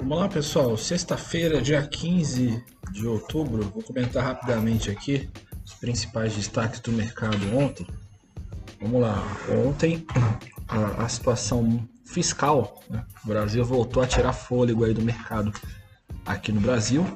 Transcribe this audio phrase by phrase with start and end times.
[0.00, 0.78] Vamos lá, pessoal.
[0.78, 3.64] Sexta-feira, dia 15 de outubro.
[3.64, 5.28] Vou comentar rapidamente aqui
[5.62, 7.86] os principais destaques do mercado ontem.
[8.80, 9.22] Vamos lá.
[9.66, 10.06] Ontem,
[10.66, 13.04] a, a situação fiscal, né?
[13.22, 15.52] o Brasil voltou a tirar fôlego aí do mercado
[16.24, 17.06] aqui no Brasil.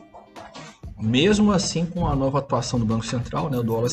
[1.01, 3.57] Mesmo assim, com a nova atuação do Banco Central, né?
[3.57, 3.91] o dólar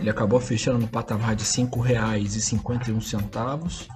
[0.00, 3.86] ele acabou fechando no patamar de R$ 5,51.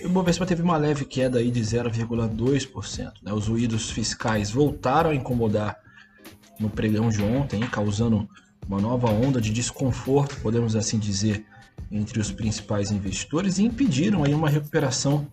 [0.00, 3.12] E o Bovespa teve uma leve queda aí de 0,2%.
[3.22, 3.32] Né?
[3.32, 5.76] Os ruídos fiscais voltaram a incomodar
[6.58, 8.28] no pregão de ontem, causando
[8.66, 11.44] uma nova onda de desconforto, podemos assim dizer,
[11.90, 15.26] entre os principais investidores e impediram aí uma recuperação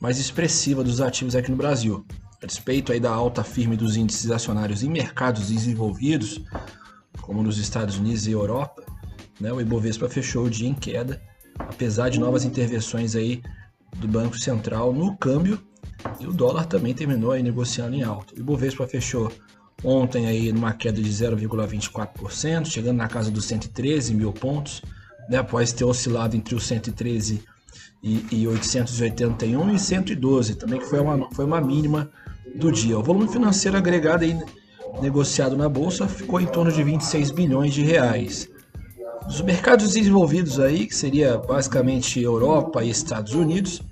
[0.00, 2.06] mais expressiva dos ativos aqui no Brasil.
[2.42, 6.42] A despeito aí da alta firme dos índices acionários em mercados desenvolvidos,
[7.20, 8.83] como nos Estados Unidos e Europa,
[9.40, 11.20] né, o Ibovespa fechou o dia em queda,
[11.58, 13.42] apesar de novas intervenções aí
[13.96, 15.60] do Banco Central no câmbio
[16.20, 18.34] e o dólar também terminou aí negociando em alta.
[18.34, 19.30] O Ibovespa fechou
[19.82, 24.82] ontem aí numa queda de 0,24%, chegando na casa dos 113 mil pontos,
[25.28, 27.42] né, após ter oscilado entre os 113
[28.02, 32.10] e, e 881 e 112, também que foi uma, foi uma mínima
[32.54, 32.98] do dia.
[32.98, 34.38] O volume financeiro agregado aí
[35.00, 38.48] negociado na bolsa ficou em torno de 26 bilhões de reais.
[39.26, 43.82] Dos mercados desenvolvidos aí, que seria basicamente Europa e Estados Unidos,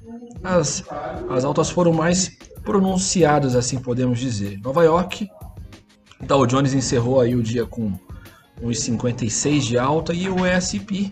[0.42, 0.84] as,
[1.30, 4.58] as altas foram mais pronunciadas, assim podemos dizer.
[4.60, 5.28] Nova York,
[6.20, 7.92] Dow Jones encerrou aí o dia com
[8.62, 11.10] 1,56 de alta e o S&P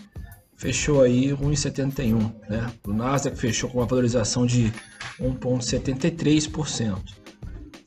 [0.57, 2.71] fechou aí 1,71, né?
[2.87, 4.73] O Nasdaq fechou com uma valorização de
[5.19, 6.99] 1,73%.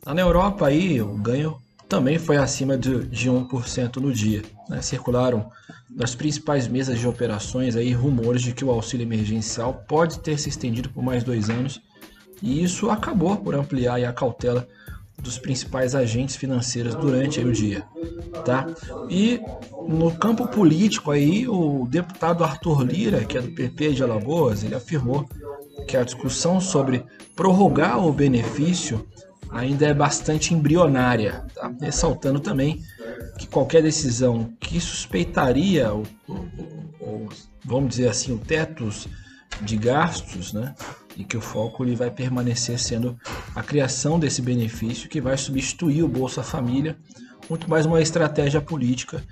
[0.06, 1.58] Na Europa aí o ganho
[1.94, 4.41] também foi acima de, de 1% no dia.
[4.67, 4.81] Né?
[4.81, 5.52] Circularam
[5.88, 10.49] das principais mesas de operações aí rumores de que o auxílio emergencial pode ter se
[10.49, 11.80] estendido por mais dois anos
[12.41, 14.67] e isso acabou por ampliar a cautela
[15.21, 17.83] dos principais agentes financeiros durante o dia,
[18.43, 18.65] tá?
[19.08, 19.39] E
[19.87, 24.73] no campo político aí o deputado Arthur Lira, que é do PP de Alagoas, ele
[24.73, 25.30] afirmou
[25.87, 27.05] que a discussão sobre
[27.36, 29.08] prorrogar o benefício
[29.53, 31.71] ainda é bastante embrionária, tá?
[31.80, 32.81] ressaltando também
[33.37, 37.30] que qualquer decisão que suspeitaria, ou,
[37.64, 39.08] vamos dizer assim, o tetos
[39.61, 40.73] de gastos, né?
[41.15, 43.17] e que o foco ele vai permanecer sendo
[43.55, 46.97] a criação desse benefício que vai substituir o Bolsa Família,
[47.49, 49.23] muito mais uma estratégia política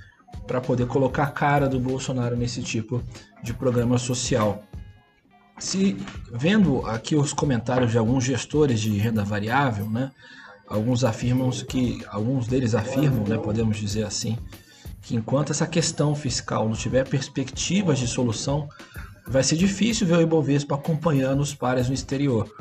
[0.46, 3.04] para poder colocar a cara do Bolsonaro nesse tipo
[3.44, 4.64] de programa social.
[5.62, 5.96] Se
[6.32, 10.12] vendo aqui os comentários de alguns gestores de renda variável, né,
[10.68, 14.40] alguns afirmam que alguns deles afirmam, né, podemos dizer assim,
[15.04, 18.68] que enquanto essa questão fiscal não tiver perspectivas de solução,
[19.28, 22.52] vai ser difícil ver o Ibovespa acompanhando os pares no exterior.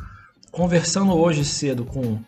[0.52, 2.20] Conversando hoje cedo com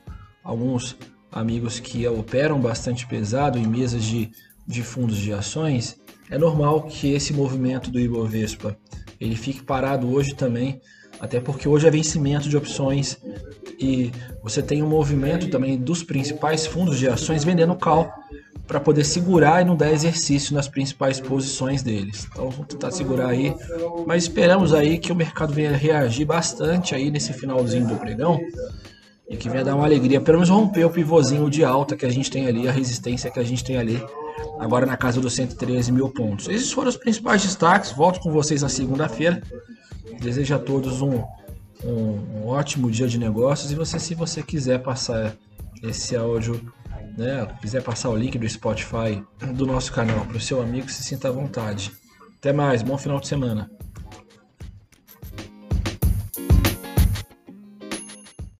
[0.43, 0.97] alguns
[1.31, 4.32] amigos que operam bastante pesado em mesas de,
[4.66, 6.00] de fundos de ações,
[6.32, 8.75] é normal que esse movimento do Ibovespa
[9.20, 10.81] ele fique parado hoje também,
[11.20, 13.19] até porque hoje é vencimento de opções
[13.78, 14.10] e
[14.43, 18.10] você tem um movimento também dos principais fundos de ações vendendo call
[18.66, 22.26] para poder segurar e não dar exercício nas principais posições deles.
[22.32, 23.54] Então vamos tentar segurar aí,
[24.06, 28.41] mas esperamos aí que o mercado venha reagir bastante aí nesse finalzinho do pregão
[29.28, 32.10] e que venha dar uma alegria, pelo menos romper o pivôzinho de alta que a
[32.10, 34.03] gente tem ali, a resistência que a gente tem ali
[34.59, 36.49] agora na casa dos 113 mil pontos.
[36.49, 37.93] Esses foram os principais destaques.
[37.93, 39.43] Volto com vocês na segunda-feira.
[40.21, 41.23] Desejo a todos um,
[41.85, 43.73] um, um, ótimo dia de negócios.
[43.73, 45.35] E você, se você quiser passar
[45.83, 46.61] esse áudio,
[47.17, 49.23] né, quiser passar o link do Spotify
[49.55, 51.93] do nosso canal para o seu amigo, se sinta à vontade.
[52.39, 53.71] Até mais, bom final de semana.